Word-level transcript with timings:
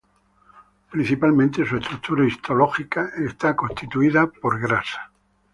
Principalmente 0.89 1.63
su 1.63 1.77
estructura 1.77 2.25
histológica 2.25 3.11
está 3.17 3.55
constituida 3.55 4.25
por 4.25 4.59
grasa. 4.59 5.11